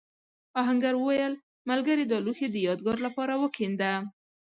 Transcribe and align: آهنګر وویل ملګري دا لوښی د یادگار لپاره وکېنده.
آهنګر 0.61 0.93
وویل 0.97 1.33
ملګري 1.69 2.05
دا 2.07 2.17
لوښی 2.25 2.47
د 2.51 2.55
یادگار 2.67 2.97
لپاره 3.05 3.33
وکېنده. 3.41 3.91